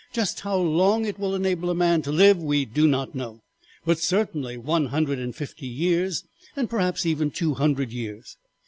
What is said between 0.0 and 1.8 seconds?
Just how long it will enable a